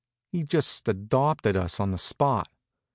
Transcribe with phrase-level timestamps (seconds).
[0.31, 2.47] He just adopted us on the spot.